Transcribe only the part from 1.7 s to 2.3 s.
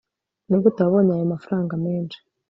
menshi